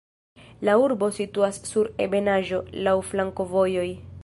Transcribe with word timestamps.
La 0.67 0.73
urbo 0.83 1.09
situas 1.17 1.59
sur 1.73 1.91
ebenaĵo, 2.07 2.63
laŭ 2.89 2.97
flankovojoj. 3.13 3.89